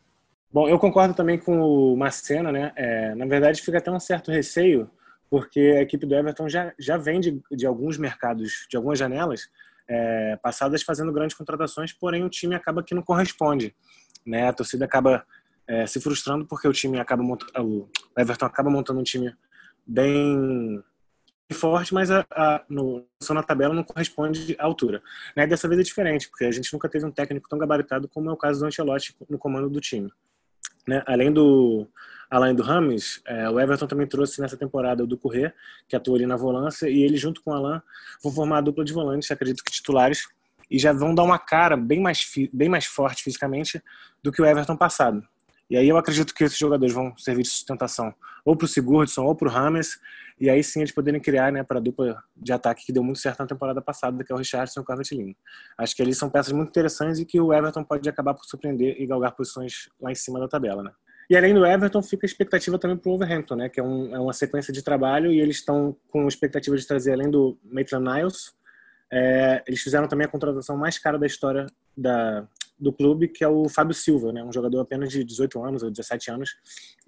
[0.51, 2.73] Bom, eu concordo também com o Marcena, né?
[2.75, 4.91] É, na verdade, fica até um certo receio,
[5.29, 9.51] porque a equipe do Everton já, já vem de, de alguns mercados, de algumas janelas
[9.87, 13.77] é, passadas fazendo grandes contratações, porém o time acaba que não corresponde.
[14.27, 14.49] Né?
[14.49, 15.25] A torcida acaba
[15.69, 19.33] é, se frustrando porque o time acaba o Everton acaba montando um time
[19.91, 20.83] bem
[21.53, 25.03] forte, mas a, a, no, na tabela não corresponde à altura.
[25.37, 25.47] Né?
[25.49, 28.33] Dessa vez é diferente, porque a gente nunca teve um técnico tão gabaritado como é
[28.33, 30.11] o caso do Ancelotti no comando do time.
[30.87, 31.03] Né?
[31.07, 31.89] Além do
[32.31, 35.53] além do Rames, é, o Everton também trouxe nessa temporada o do Corrêa,
[35.89, 37.83] que atuou ali na volância, e ele junto com o Alain
[38.23, 40.29] vão formar a dupla de volantes, acredito que titulares,
[40.71, 43.83] e já vão dar uma cara bem mais, bem mais forte fisicamente
[44.23, 45.27] do que o Everton passado.
[45.71, 48.13] E aí eu acredito que esses jogadores vão servir de sustentação
[48.45, 50.01] ou para o Sigurdsson ou para o Rames,
[50.41, 53.21] e aí sim eles poderem criar né, para a dupla de ataque que deu muito
[53.21, 55.37] certo na temporada passada, que é o Richardson e o Calvert-Lewin.
[55.79, 59.01] Acho que eles são peças muito interessantes e que o Everton pode acabar por surpreender
[59.01, 60.83] e galgar posições lá em cima da tabela.
[60.83, 60.91] Né?
[61.29, 64.17] E além do Everton, fica a expectativa também para o Wolverhampton, né, que é, um,
[64.17, 68.11] é, uma sequência de trabalho e eles estão com expectativa de trazer, além do Maitland
[68.11, 68.53] Niles,
[69.13, 72.47] é, eles fizeram também a contratação mais cara da história da,
[72.81, 74.43] do clube, que é o Fábio Silva, né?
[74.43, 76.51] um jogador apenas de 18 anos ou 17 anos.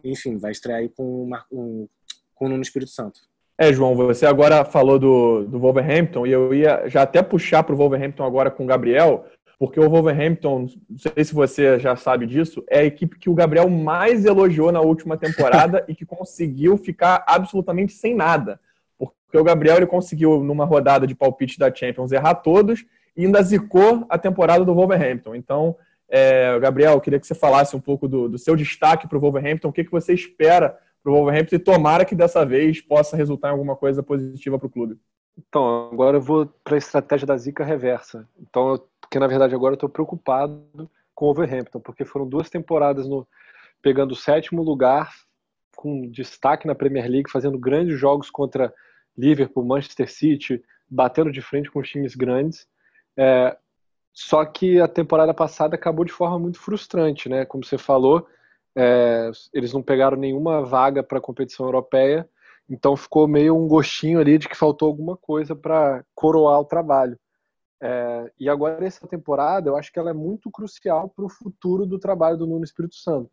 [0.04, 1.88] Enfim, vai estrear aí com, um,
[2.34, 3.20] com o Nuno Espírito Santo.
[3.58, 7.74] É, João, você agora falou do, do Wolverhampton e eu ia já até puxar para
[7.74, 9.26] o Wolverhampton agora com o Gabriel,
[9.58, 13.34] porque o Wolverhampton, não sei se você já sabe disso, é a equipe que o
[13.34, 18.58] Gabriel mais elogiou na última temporada e que conseguiu ficar absolutamente sem nada.
[18.98, 22.84] Porque o Gabriel ele conseguiu, numa rodada de palpite da Champions, errar todos
[23.16, 25.34] e ainda zicou a temporada do Wolverhampton.
[25.34, 25.76] Então,
[26.08, 29.20] é, Gabriel, eu queria que você falasse um pouco do, do seu destaque para o
[29.20, 33.16] Wolverhampton, o que, que você espera para o Wolverhampton e tomara que dessa vez possa
[33.16, 34.98] resultar em alguma coisa positiva para o clube.
[35.36, 38.28] Então, agora eu vou para a estratégia da zica reversa.
[38.38, 40.62] Então, porque na verdade agora eu estou preocupado
[41.14, 43.26] com o Wolverhampton, porque foram duas temporadas no,
[43.80, 45.10] pegando o sétimo lugar,
[45.76, 48.72] com destaque na Premier League, fazendo grandes jogos contra
[49.16, 52.66] Liverpool, Manchester City, batendo de frente com os times grandes.
[53.16, 53.56] É,
[54.12, 57.44] só que a temporada passada acabou de forma muito frustrante, né?
[57.44, 58.26] Como você falou,
[58.76, 62.28] é, eles não pegaram nenhuma vaga para a competição europeia,
[62.68, 67.18] então ficou meio um gostinho ali de que faltou alguma coisa para coroar o trabalho.
[67.80, 71.84] É, e agora essa temporada, eu acho que ela é muito crucial para o futuro
[71.84, 73.30] do trabalho do Nuno Espírito Santo,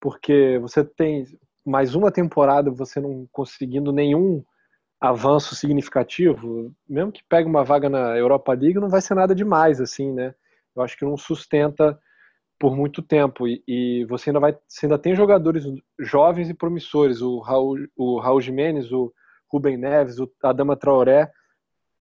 [0.00, 1.24] porque você tem
[1.64, 4.44] mais uma temporada você não conseguindo nenhum
[5.00, 9.80] avanço significativo, mesmo que pegue uma vaga na Europa League, não vai ser nada demais,
[9.80, 10.34] assim, né?
[10.74, 11.98] Eu acho que não sustenta
[12.58, 15.64] por muito tempo e, e você ainda vai, você ainda tem jogadores
[15.98, 19.12] jovens e promissores, o Raul, o Raul Jimenez, o
[19.50, 21.30] Rubem Neves, o Adama Traoré.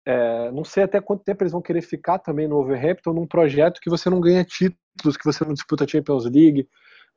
[0.05, 3.79] É, não sei até quanto tempo eles vão querer ficar também no Overhampton num projeto
[3.79, 6.67] que você não ganha títulos, que você não disputa Champions League.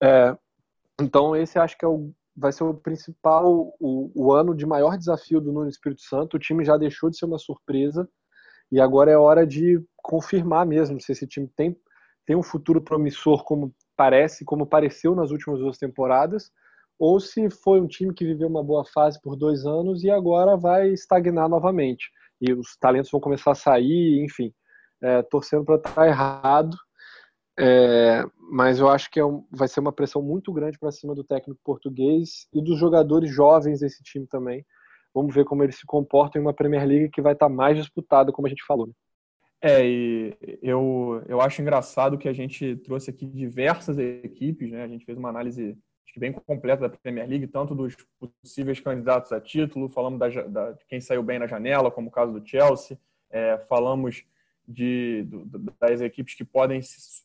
[0.03, 0.37] É,
[1.01, 4.97] então esse acho que é o vai ser o principal, o, o ano de maior
[4.97, 6.37] desafio do Nuno Espírito Santo.
[6.37, 8.09] O time já deixou de ser uma surpresa
[8.71, 11.77] e agora é hora de confirmar mesmo se esse time tem,
[12.27, 16.51] tem um futuro promissor como parece, como pareceu nas últimas duas temporadas,
[16.99, 20.57] ou se foi um time que viveu uma boa fase por dois anos e agora
[20.57, 22.11] vai estagnar novamente.
[22.41, 24.53] E os talentos vão começar a sair, enfim,
[25.03, 26.77] é, torcendo para estar errado
[27.59, 31.15] é, mas eu acho que é um, vai ser uma pressão muito grande para cima
[31.15, 34.65] do técnico português e dos jogadores jovens desse time também.
[35.15, 37.77] Vamos ver como eles se comportam em uma Premier League que vai estar tá mais
[37.77, 38.87] disputada, como a gente falou.
[38.87, 38.93] Né?
[39.63, 44.83] É, e eu, eu acho engraçado que a gente trouxe aqui diversas equipes, né?
[44.83, 45.79] A gente fez uma análise
[46.17, 47.97] bem completa da Premier League, tanto dos
[48.43, 52.13] possíveis candidatos a título, falamos da, da, de quem saiu bem na janela, como o
[52.13, 52.99] caso do Chelsea,
[53.31, 54.25] é, falamos
[54.67, 55.27] de,
[55.81, 56.81] das equipes que podem,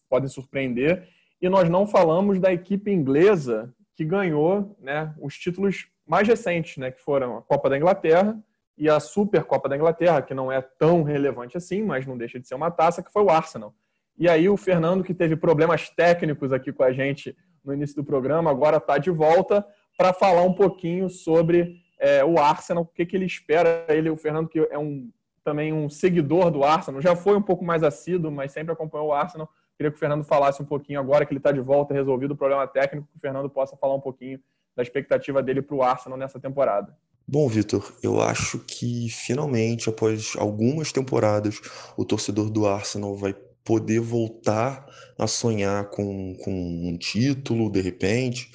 [0.10, 1.08] podem surpreender.
[1.42, 6.92] E nós não falamos da equipe inglesa que ganhou né, os títulos mais recentes, né,
[6.92, 8.38] que foram a Copa da Inglaterra
[8.78, 12.48] e a Supercopa da Inglaterra, que não é tão relevante assim, mas não deixa de
[12.48, 13.74] ser uma taça, que foi o Arsenal.
[14.18, 18.04] E aí o Fernando, que teve problemas técnicos aqui com a gente no início do
[18.04, 19.66] programa, agora está de volta
[19.98, 23.86] para falar um pouquinho sobre é, o Arsenal, o que, que ele espera.
[23.90, 25.10] Ele, o Fernando, que é um
[25.50, 29.14] também um seguidor do Arsenal, já foi um pouco mais assíduo, mas sempre acompanhou o
[29.14, 29.50] Arsenal.
[29.76, 32.38] Queria que o Fernando falasse um pouquinho agora que ele está de volta, resolvido o
[32.38, 34.40] problema técnico, que o Fernando possa falar um pouquinho
[34.76, 36.96] da expectativa dele para o Arsenal nessa temporada.
[37.28, 41.60] Bom, Vitor, eu acho que finalmente, após algumas temporadas,
[41.98, 43.34] o torcedor do Arsenal vai
[43.64, 44.86] poder voltar
[45.18, 48.52] a sonhar com, com um título, de repente,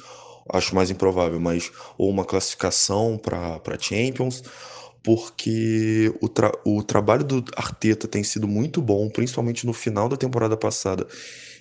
[0.49, 4.43] acho mais improvável, mas ou uma classificação para Champions,
[5.05, 10.17] porque o, tra o trabalho do Arteta tem sido muito bom, principalmente no final da
[10.17, 11.07] temporada passada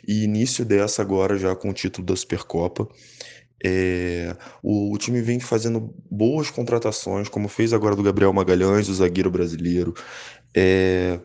[0.08, 2.88] e início dessa agora já com o título da Supercopa.
[3.65, 8.93] É, o, o, time vem fazendo boas contratações, como fez agora do Gabriel Magalhães, o
[8.93, 9.93] zagueiro brasileiro,
[10.53, 11.19] é,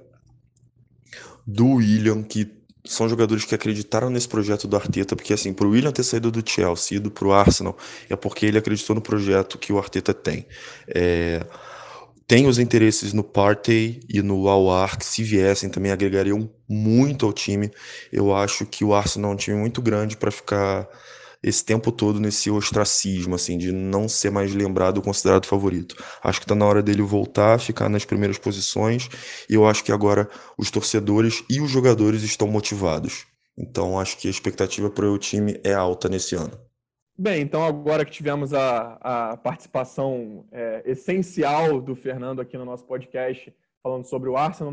[1.47, 2.49] do William, que
[2.85, 6.31] são jogadores que acreditaram nesse projeto do Arteta, porque assim, para o William ter saído
[6.31, 7.77] do Chelsea e ido para o Arsenal,
[8.09, 10.47] é porque ele acreditou no projeto que o Arteta tem.
[10.87, 11.45] É,
[12.29, 17.33] tem os interesses no Partey e no Al que se viessem também agregariam muito ao
[17.33, 17.71] time.
[18.13, 20.87] Eu acho que o Arsenal é um time muito grande para ficar
[21.43, 25.97] esse tempo todo nesse ostracismo, assim, de não ser mais lembrado, considerado favorito.
[26.23, 29.09] Acho que está na hora dele voltar, ficar nas primeiras posições,
[29.49, 33.25] e eu acho que agora os torcedores e os jogadores estão motivados.
[33.57, 36.68] Então acho que a expectativa para o time é alta nesse ano.
[37.21, 38.93] Bem, então agora que tivemos a,
[39.33, 43.53] a participação é, essencial do Fernando aqui no nosso podcast,
[43.83, 44.73] falando sobre o Arsenal,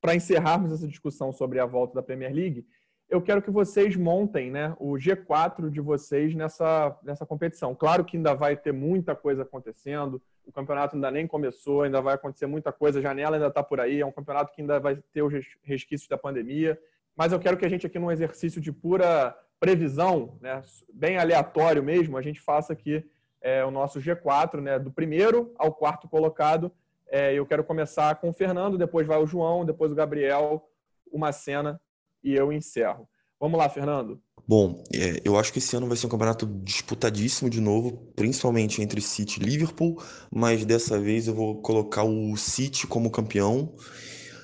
[0.00, 2.66] para encerrarmos essa discussão sobre a volta da Premier League,
[3.08, 7.76] eu quero que vocês montem né, o G4 de vocês nessa, nessa competição.
[7.76, 12.16] Claro que ainda vai ter muita coisa acontecendo, o campeonato ainda nem começou, ainda vai
[12.16, 14.96] acontecer muita coisa, a janela ainda está por aí, é um campeonato que ainda vai
[15.12, 16.76] ter os resquícios da pandemia,
[17.16, 21.82] mas eu quero que a gente aqui num exercício de pura previsão, né, bem aleatório
[21.82, 23.04] mesmo, a gente faça aqui
[23.40, 26.72] é, o nosso G4, né, do primeiro ao quarto colocado.
[27.10, 30.68] É, eu quero começar com o Fernando, depois vai o João, depois o Gabriel,
[31.10, 31.80] uma cena
[32.22, 33.08] e eu encerro.
[33.40, 34.20] Vamos lá, Fernando.
[34.46, 38.82] Bom, é, eu acho que esse ano vai ser um campeonato disputadíssimo de novo, principalmente
[38.82, 43.74] entre City e Liverpool, mas dessa vez eu vou colocar o City como campeão,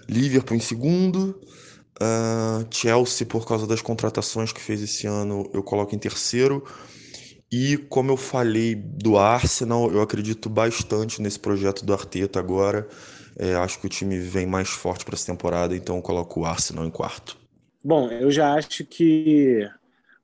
[0.09, 1.41] Liverpool em segundo,
[2.01, 6.65] Uh, Chelsea, por causa das contratações que fez esse ano, eu coloco em terceiro.
[7.53, 12.89] E como eu falei do Arsenal, eu acredito bastante nesse projeto do Arteta agora.
[13.39, 16.45] É, acho que o time vem mais forte para essa temporada, então eu coloco o
[16.45, 17.37] Arsenal em quarto.
[17.85, 19.69] Bom, eu já acho que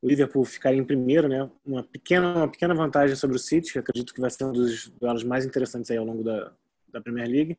[0.02, 1.48] o Liverpool ficaria em primeiro, né?
[1.64, 3.78] Uma pequena, uma pequena vantagem sobre o City.
[3.78, 6.52] Acredito que vai ser um dos duelos mais interessantes aí ao longo da,
[6.90, 7.58] da Premier League.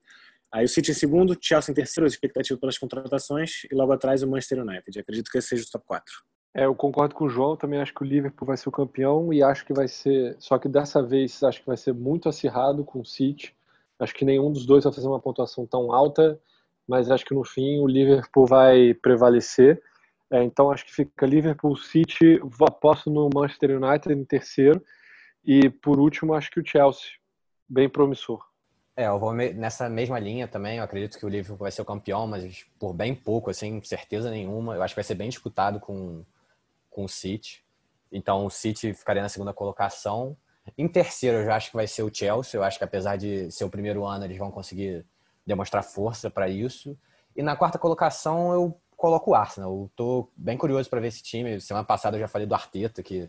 [0.51, 4.21] Aí o City em segundo, Chelsea em terceiro, as expectativas pelas contratações, e logo atrás
[4.21, 4.99] o Manchester United.
[4.99, 6.13] acredito que esse seja o top 4.
[6.53, 9.31] É, eu concordo com o João, também acho que o Liverpool vai ser o campeão
[9.31, 12.83] e acho que vai ser, só que dessa vez acho que vai ser muito acirrado
[12.83, 13.55] com o City.
[13.97, 16.37] Acho que nenhum dos dois vai fazer uma pontuação tão alta,
[16.85, 19.81] mas acho que no fim o Liverpool vai prevalecer.
[20.29, 24.83] É, então acho que fica Liverpool, City, aposto no Manchester United em terceiro
[25.45, 27.11] e por último acho que o Chelsea,
[27.69, 28.50] bem promissor.
[29.01, 30.77] É, eu vou nessa mesma linha também.
[30.77, 34.29] Eu acredito que o Liverpool vai ser o campeão, mas por bem pouco, assim, certeza
[34.29, 34.75] nenhuma.
[34.75, 36.23] Eu acho que vai ser bem disputado com,
[36.87, 37.65] com o City.
[38.11, 40.37] Então, o City ficaria na segunda colocação.
[40.77, 42.59] Em terceiro, eu já acho que vai ser o Chelsea.
[42.59, 45.03] Eu acho que apesar de ser o primeiro ano, eles vão conseguir
[45.47, 46.95] demonstrar força para isso.
[47.35, 49.71] E na quarta colocação, eu coloco o Arsenal.
[49.71, 51.59] Eu tô bem curioso para ver esse time.
[51.59, 53.27] Semana passada eu já falei do Arteta, que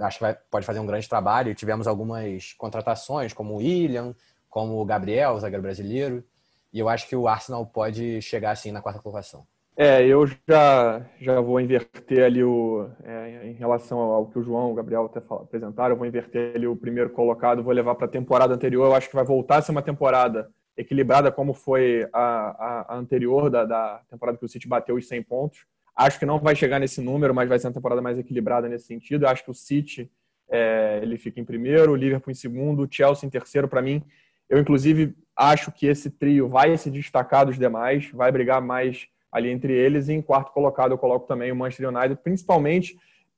[0.00, 1.54] acho que vai, pode fazer um grande trabalho.
[1.54, 4.12] Tivemos algumas contratações, como o William,
[4.56, 6.24] como o Gabriel, o zagueiro brasileiro.
[6.72, 9.46] E eu acho que o Arsenal pode chegar assim na quarta colocação.
[9.76, 12.88] É, eu já, já vou inverter ali o.
[13.04, 16.66] É, em relação ao que o João, o Gabriel até apresentaram, eu vou inverter ali
[16.66, 18.86] o primeiro colocado, vou levar para a temporada anterior.
[18.86, 22.96] Eu acho que vai voltar a ser uma temporada equilibrada, como foi a, a, a
[22.96, 25.66] anterior, da, da, temporada que o City bateu os 100 pontos.
[25.94, 28.86] Acho que não vai chegar nesse número, mas vai ser uma temporada mais equilibrada nesse
[28.86, 29.26] sentido.
[29.26, 30.10] Eu acho que o City
[30.48, 33.68] é, ele fica em primeiro, o Liverpool em segundo, o Chelsea em terceiro.
[33.68, 34.02] Para mim,
[34.48, 39.50] eu, inclusive, acho que esse trio vai se destacar dos demais, vai brigar mais ali
[39.50, 40.08] entre eles.
[40.08, 42.96] E em quarto colocado, eu coloco também o Manchester United, principalmente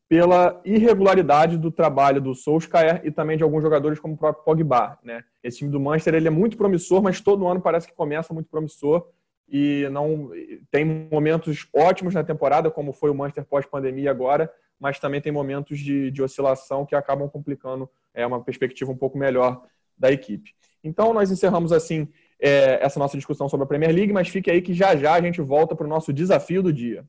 [0.08, 4.98] pela irregularidade do trabalho do Solskjaer e também de alguns jogadores como o próprio Pogba.
[5.02, 5.22] Né?
[5.42, 8.48] Esse time do Manchester ele é muito promissor, mas todo ano parece que começa muito
[8.48, 9.06] promissor
[9.50, 10.30] e não
[10.70, 15.78] tem momentos ótimos na temporada, como foi o Manchester pós-pandemia agora, mas também tem momentos
[15.78, 19.62] de, de oscilação que acabam complicando é, uma perspectiva um pouco melhor
[19.96, 20.54] da equipe.
[20.82, 22.08] Então, nós encerramos assim
[22.40, 25.20] é, essa nossa discussão sobre a Premier League, mas fique aí que já já a
[25.20, 27.04] gente volta para o nosso desafio do dia.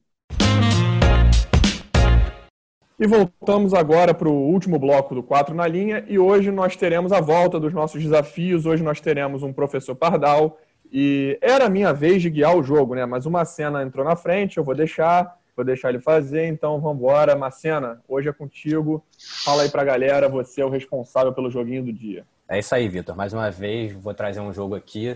[3.00, 7.14] E voltamos agora para o último bloco do 4 na linha e hoje nós teremos
[7.14, 8.66] a volta dos nossos desafios.
[8.66, 10.60] Hoje nós teremos um professor Pardal
[10.92, 13.06] e era a minha vez de guiar o jogo, né?
[13.06, 16.98] Mas uma cena entrou na frente, eu vou deixar, vou deixar ele fazer, então vamos
[16.98, 17.38] embora.
[17.38, 19.02] Macena, hoje é contigo.
[19.46, 22.26] Fala aí para a galera, você é o responsável pelo joguinho do dia.
[22.50, 23.16] É isso aí, Vitor.
[23.16, 25.16] Mais uma vez, vou trazer um jogo aqui.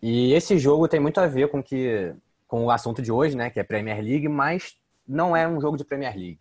[0.00, 2.14] E esse jogo tem muito a ver com, que,
[2.48, 3.50] com o assunto de hoje, né?
[3.50, 4.74] Que é Premier League, mas
[5.06, 6.40] não é um jogo de Premier League.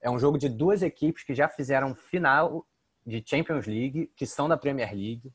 [0.00, 2.64] É um jogo de duas equipes que já fizeram final
[3.04, 5.32] de Champions League, que são da Premier League,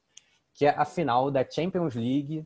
[0.54, 2.46] que é a final da Champions League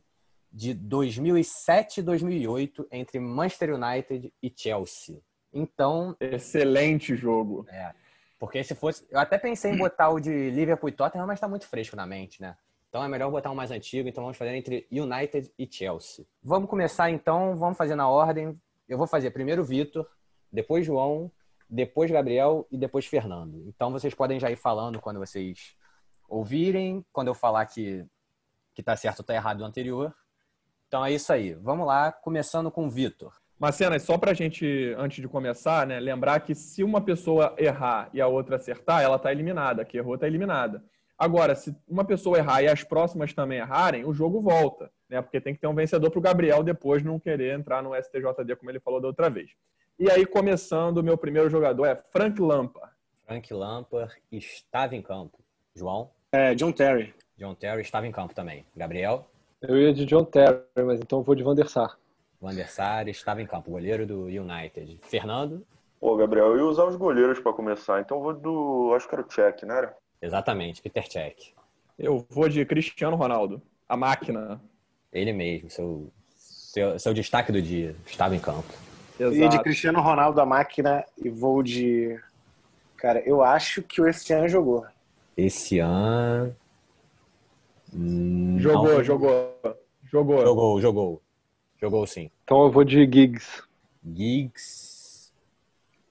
[0.52, 5.20] de 2007 e 2008 entre Manchester United e Chelsea.
[5.52, 7.64] Então, excelente jogo.
[7.68, 7.94] É.
[8.38, 9.06] Porque se fosse.
[9.10, 12.06] Eu até pensei em botar o de Liverpool e Tottenham, mas está muito fresco na
[12.06, 12.56] mente, né?
[12.88, 14.08] Então é melhor botar um mais antigo.
[14.08, 16.24] Então vamos fazer entre United e Chelsea.
[16.42, 18.58] Vamos começar então, vamos fazer na ordem.
[18.88, 20.08] Eu vou fazer primeiro Vitor,
[20.50, 21.30] depois João,
[21.68, 23.64] depois Gabriel e depois Fernando.
[23.66, 25.76] Então vocês podem já ir falando quando vocês
[26.28, 28.06] ouvirem, quando eu falar que,
[28.74, 30.14] que tá certo ou tá errado o anterior.
[30.86, 31.54] Então é isso aí.
[31.54, 33.34] Vamos lá, começando com o Vitor.
[33.58, 38.08] Macena, só para a gente, antes de começar, né, lembrar que se uma pessoa errar
[38.14, 39.84] e a outra acertar, ela está eliminada.
[39.84, 40.82] Que errou está eliminada.
[41.18, 45.20] Agora, se uma pessoa errar e as próximas também errarem, o jogo volta, né?
[45.20, 48.54] Porque tem que ter um vencedor para o Gabriel depois não querer entrar no STJD,
[48.56, 49.50] como ele falou da outra vez.
[49.98, 52.92] E aí, começando, o meu primeiro jogador é Frank Lampa.
[53.26, 55.40] Frank Lampard estava em campo.
[55.74, 56.08] João?
[56.30, 57.12] É, John Terry.
[57.36, 58.64] John Terry estava em campo também.
[58.76, 59.28] Gabriel?
[59.60, 61.98] Eu ia de John Terry, mas então eu vou de Van der Sar.
[62.40, 65.00] Van der Sar estava em campo, goleiro do United.
[65.02, 65.66] Fernando?
[66.00, 68.92] Pô, Gabriel, eu ia usar os goleiros para começar, então eu vou do.
[68.94, 69.78] Acho que era o Check, né?
[69.78, 69.96] Era?
[70.22, 71.54] Exatamente, Peter Cech.
[71.98, 74.60] Eu vou de Cristiano Ronaldo, a máquina.
[75.12, 77.96] Ele mesmo, seu, seu, seu destaque do dia.
[78.06, 78.72] Estava em campo.
[79.18, 82.16] Eu ia de Cristiano Ronaldo, a máquina, e vou de.
[82.96, 84.86] Cara, eu acho que o esse ano jogou.
[85.36, 86.54] Esse ano.
[88.58, 89.04] Jogou, não.
[89.04, 89.56] jogou.
[90.04, 90.40] Jogou.
[90.42, 91.22] Jogou, jogou.
[91.80, 92.30] Jogou sim.
[92.44, 93.62] Então eu vou de Giggs.
[94.04, 95.32] Giggs.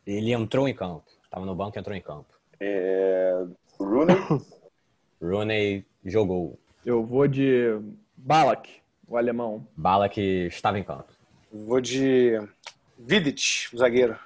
[0.06, 1.04] Ele entrou em campo.
[1.24, 2.28] Estava no banco e entrou em campo.
[2.60, 3.46] É...
[3.80, 4.16] Rooney.
[5.22, 6.58] Rooney jogou.
[6.86, 7.78] Eu vou de
[8.16, 8.70] Balak,
[9.08, 9.68] o alemão.
[9.76, 11.12] Balak estava em campo.
[11.52, 12.40] Vou de
[12.98, 14.18] Vidic, o zagueiro.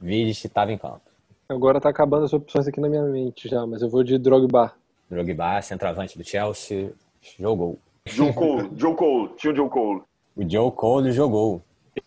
[0.00, 1.00] Vidic estava em campo.
[1.48, 4.74] Agora tá acabando as opções aqui na minha mente já, mas eu vou de Drogba.
[5.10, 6.92] Drogba, centroavante do Chelsea,
[7.38, 7.78] jogou.
[8.04, 10.02] Joe Cole, Joe Cole, tinha o Joe Cole.
[10.38, 11.64] O Joe Cole jogou.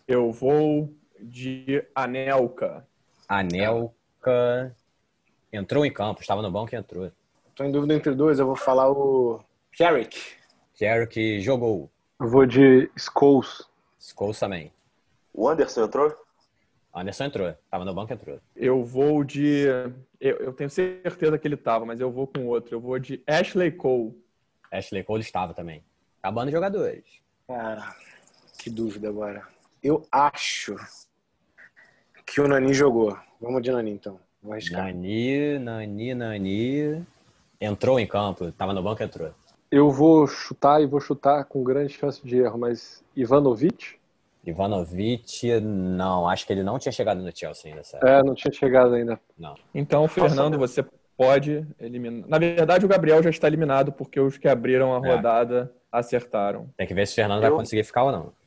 [0.08, 0.90] Eu vou
[1.20, 2.88] de Anelka.
[3.28, 4.74] Anelka
[5.52, 7.12] entrou em campo, estava no banco e entrou.
[7.54, 9.38] Tô em dúvida entre dois, eu vou falar o
[9.76, 10.18] Carrick.
[10.80, 11.90] Carrick jogou.
[12.18, 13.68] Eu vou de Scholes.
[14.00, 14.72] Scholes também.
[15.34, 16.16] O Anderson entrou?
[16.94, 17.54] Anderson entrou.
[17.70, 18.40] Tava no banco entrou.
[18.56, 19.66] Eu vou de.
[20.18, 22.74] Eu, eu, tenho certeza que ele tava, mas eu vou com outro.
[22.74, 24.18] Eu vou de Ashley Cole.
[24.72, 25.84] Ashley Cole estava também.
[26.22, 27.04] Acabando os jogadores.
[27.46, 27.94] Cara,
[28.62, 29.42] que dúvida agora.
[29.82, 30.76] Eu acho
[32.24, 33.18] que o Nani jogou.
[33.40, 34.20] Vamos de Nani então.
[34.40, 34.84] Vou arriscar.
[34.84, 37.06] Nani, Nani, Nani.
[37.60, 38.52] Entrou em campo.
[38.52, 39.32] Tava no banco entrou.
[39.68, 43.96] Eu vou chutar e vou chutar com grande chance de erro, mas Ivanovic?
[44.44, 46.28] Ivanovic, não.
[46.28, 48.06] Acho que ele não tinha chegado no Chelsea ainda, certo?
[48.06, 49.18] É, não tinha chegado ainda.
[49.36, 49.56] Não.
[49.74, 50.84] Então, Fernando, você
[51.16, 52.28] pode eliminar.
[52.28, 55.16] Na verdade, o Gabriel já está eliminado, porque os que abriram a é.
[55.16, 55.98] rodada é.
[55.98, 56.68] acertaram.
[56.76, 57.50] Tem que ver se o Fernando eu...
[57.50, 58.41] vai conseguir ficar ou não.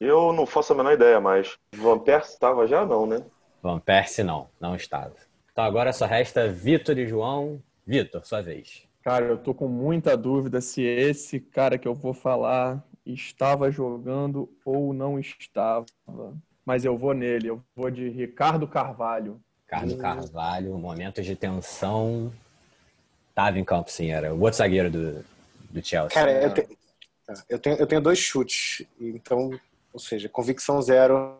[0.00, 3.24] Eu não faço a menor ideia, mas Van Persie estava já não, né?
[3.62, 5.14] Van Persie não, não estava.
[5.50, 7.60] Então agora só resta Vitor e João.
[7.86, 8.86] Vitor, sua vez.
[9.02, 14.48] Cara, eu tô com muita dúvida se esse cara que eu vou falar estava jogando
[14.64, 15.86] ou não estava.
[16.64, 19.40] Mas eu vou nele, eu vou de Ricardo Carvalho.
[19.64, 19.98] Ricardo hum.
[19.98, 22.32] Carvalho, momentos de tensão.
[23.34, 25.24] Tava em campo, sim, era o outro zagueiro do,
[25.70, 26.10] do Chelsea.
[26.10, 26.68] Cara, eu, te,
[27.48, 29.50] eu, tenho, eu tenho dois chutes, então,
[29.92, 31.38] ou seja, convicção zero.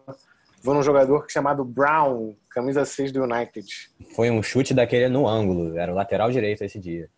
[0.63, 3.67] Vou num jogador chamado Brown, camisa 6 do United.
[4.15, 7.09] Foi um chute daquele no ângulo, era o lateral direito esse dia.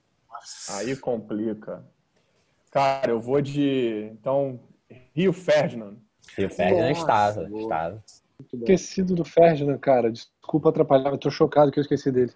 [0.71, 1.85] Aí complica.
[2.71, 4.11] Cara, eu vou de.
[4.13, 4.61] Então,
[5.15, 5.97] Rio Ferdinand.
[6.37, 7.63] Rio Ferdinand estava, boa.
[7.63, 8.05] estava.
[8.53, 10.11] Esquecido do Ferdinand, cara.
[10.11, 12.33] Desculpa atrapalhar, eu tô chocado que eu esqueci dele.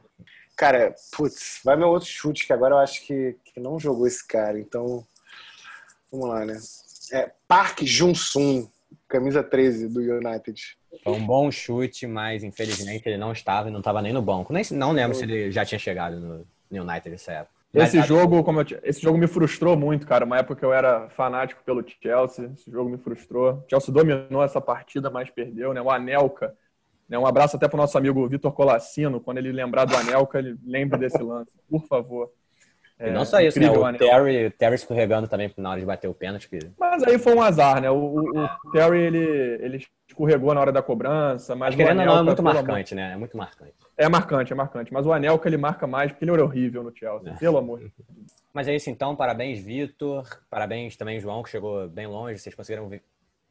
[0.56, 4.26] Cara, putz, vai meu outro chute, que agora eu acho que, que não jogou esse
[4.26, 4.58] cara.
[4.58, 5.04] Então,
[6.10, 6.58] vamos lá, né?
[7.12, 8.68] É, Park Jun-sung,
[9.08, 10.76] camisa 13 do United.
[11.02, 14.52] Foi um bom chute, mas infelizmente ele não estava e não estava nem no banco.
[14.52, 17.54] Nem, não lembro se ele já tinha chegado no, no United nessa época.
[17.74, 20.24] Esse jogo, como eu, esse jogo me frustrou muito, cara.
[20.24, 23.54] Uma época que eu era fanático pelo Chelsea, esse jogo me frustrou.
[23.54, 25.82] O Chelsea dominou essa partida, mas perdeu, né?
[25.82, 26.54] O Anelka.
[27.08, 27.18] Né?
[27.18, 29.20] Um abraço até pro nosso amigo Vitor Colassino.
[29.20, 32.30] Quando ele lembrar do Anelka, ele lembre desse lance, por favor.
[33.04, 33.70] É, e não só isso, né?
[33.70, 36.48] O Terry, Terry escorregando também na hora de bater o pênalti.
[36.48, 36.58] Que...
[36.78, 37.90] Mas aí foi um azar, né?
[37.90, 39.18] O, o, o Terry, ele,
[39.60, 41.54] ele escorregou na hora da cobrança.
[41.54, 43.12] Mas querendo ou não, é muito marcante, né?
[43.12, 43.74] É muito marcante.
[43.96, 44.92] É marcante, é marcante.
[44.92, 47.32] Mas o Anelka, ele marca mais porque ele era horrível no Chelsea.
[47.32, 47.36] É.
[47.36, 48.26] Pelo amor de Deus.
[48.54, 49.14] Mas é isso então.
[49.14, 50.26] Parabéns, Vitor.
[50.48, 52.38] Parabéns também, João, que chegou bem longe.
[52.38, 52.88] Vocês conseguiram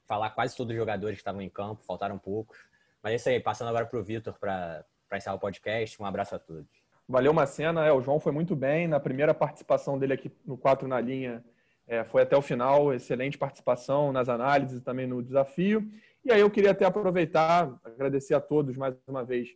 [0.07, 1.83] falar quase todos os jogadores que estavam em campo.
[1.85, 2.57] Faltaram poucos.
[3.03, 3.39] Mas é isso aí.
[3.39, 6.01] Passando agora para o Vitor para encerrar o podcast.
[6.01, 6.82] Um abraço a todos.
[7.07, 7.85] Valeu, Macena.
[7.85, 8.87] É, o João foi muito bem.
[8.87, 11.43] Na primeira participação dele aqui no 4 na linha,
[11.87, 12.93] é, foi até o final.
[12.93, 15.87] Excelente participação nas análises e também no desafio.
[16.23, 19.49] E aí eu queria até aproveitar, agradecer a todos mais uma vez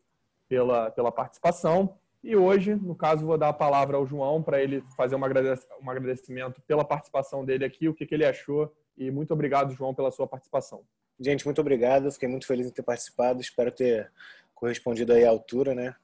[0.50, 1.98] pela, pela participação.
[2.24, 6.62] E hoje, no caso, vou dar a palavra ao João para ele fazer um agradecimento
[6.68, 8.74] pela participação dele aqui, o que, que ele achou.
[8.98, 10.84] E muito obrigado, João, pela sua participação.
[11.20, 12.12] Gente, muito obrigado.
[12.12, 13.40] Fiquei muito feliz em ter participado.
[13.40, 14.12] Espero ter
[14.54, 15.96] correspondido aí à altura, né?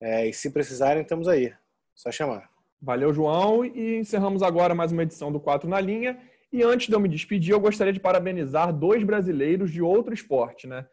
[0.00, 1.52] É, e se precisarem, estamos aí.
[1.94, 2.48] Só chamar.
[2.80, 3.64] Valeu, João.
[3.64, 6.18] E encerramos agora mais uma edição do 4 na Linha.
[6.50, 10.66] E antes de eu me despedir, eu gostaria de parabenizar dois brasileiros de outro esporte,
[10.66, 10.86] né?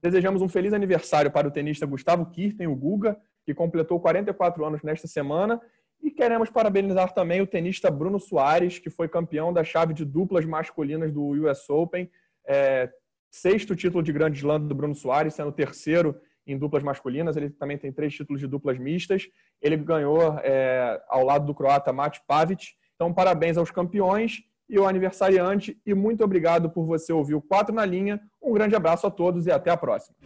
[0.00, 4.82] Desejamos um feliz aniversário para o tenista Gustavo Kirten, o Guga, que completou 44 anos
[4.82, 5.60] nesta semana.
[6.00, 10.44] E queremos parabenizar também o tenista Bruno Soares, que foi campeão da chave de duplas
[10.44, 12.08] masculinas do US Open.
[12.46, 12.90] É,
[13.30, 16.14] sexto título de grande slam do Bruno Soares, sendo terceiro
[16.46, 19.28] em duplas masculinas, ele também tem três títulos de duplas mistas.
[19.60, 22.68] Ele ganhou é, ao lado do croata Mate Pavic.
[22.94, 25.78] Então, parabéns aos campeões e ao aniversariante.
[25.84, 28.20] E muito obrigado por você ouvir o 4 na linha.
[28.42, 30.16] Um grande abraço a todos e até a próxima.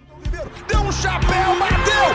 [0.68, 2.08] Deu um chapéu, bateu!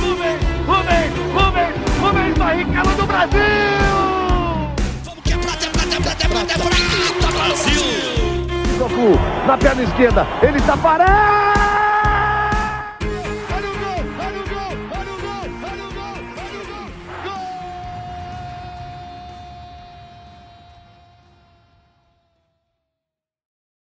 [0.00, 3.40] Rubens, Rubens, Rubens, Rubens Barrichello do Brasil!
[5.04, 6.58] Vamos é é é é é prata,
[7.32, 8.00] Brasil!
[9.46, 11.49] na perna esquerda, ele está parado!